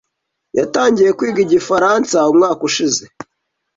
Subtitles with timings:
[0.57, 3.03] Yatangiye kwiga igifaransa umwaka ushize.